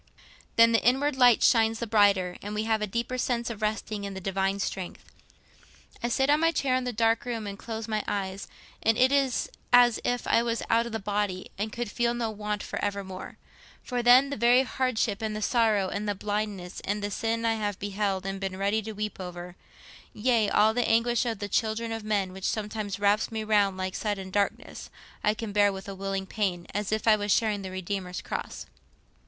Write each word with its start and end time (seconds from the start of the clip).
Then 0.55 0.71
the 0.71 0.81
inward 0.83 1.15
light 1.15 1.43
shines 1.43 1.77
the 1.77 1.85
brighter, 1.85 2.35
and 2.41 2.55
we 2.55 2.63
have 2.63 2.81
a 2.81 2.87
deeper 2.87 3.19
sense 3.19 3.51
of 3.51 3.61
resting 3.61 4.03
on 4.03 4.15
the 4.15 4.19
Divine 4.19 4.57
strength. 4.59 5.11
I 6.01 6.07
sit 6.09 6.27
on 6.27 6.39
my 6.39 6.51
chair 6.51 6.75
in 6.75 6.85
the 6.85 6.91
dark 6.91 7.23
room 7.23 7.45
and 7.45 7.55
close 7.55 7.87
my 7.87 8.03
eyes, 8.07 8.47
and 8.81 8.97
it 8.97 9.11
is 9.11 9.47
as 9.71 9.99
if 10.03 10.25
I 10.25 10.41
was 10.41 10.63
out 10.71 10.87
of 10.87 10.91
the 10.91 10.97
body 10.97 11.51
and 11.55 11.71
could 11.71 11.91
feel 11.91 12.15
no 12.15 12.31
want 12.31 12.63
for 12.63 12.83
evermore. 12.83 13.37
For 13.83 14.01
then, 14.01 14.31
the 14.31 14.37
very 14.37 14.63
hardship, 14.63 15.21
and 15.21 15.35
the 15.35 15.39
sorrow, 15.43 15.89
and 15.89 16.09
the 16.09 16.15
blindness, 16.15 16.79
and 16.79 17.03
the 17.03 17.11
sin 17.11 17.45
I 17.45 17.53
have 17.53 17.77
beheld 17.77 18.25
and 18.25 18.39
been 18.39 18.57
ready 18.57 18.81
to 18.81 18.93
weep 18.93 19.19
over—yea, 19.19 20.49
all 20.49 20.73
the 20.73 20.89
anguish 20.89 21.27
of 21.27 21.37
the 21.37 21.47
children 21.47 21.91
of 21.91 22.03
men, 22.03 22.33
which 22.33 22.45
sometimes 22.45 22.99
wraps 22.99 23.31
me 23.31 23.43
round 23.43 23.77
like 23.77 23.93
sudden 23.93 24.31
darkness—I 24.31 25.35
can 25.35 25.51
bear 25.51 25.71
with 25.71 25.87
a 25.87 25.93
willing 25.93 26.25
pain, 26.25 26.65
as 26.73 26.91
if 26.91 27.07
I 27.07 27.15
was 27.15 27.31
sharing 27.31 27.61
the 27.61 27.69
Redeemer's 27.69 28.21
cross. 28.21 28.65